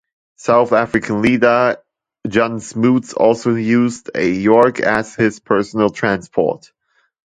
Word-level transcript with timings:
South 0.37 0.73
African 0.73 1.21
leader 1.21 1.77
Jan 2.27 2.59
Smuts 2.59 3.13
also 3.13 3.53
used 3.53 4.09
a 4.15 4.27
York 4.31 4.79
as 4.79 5.13
his 5.13 5.39
personal 5.39 5.91
transport. 5.91 6.71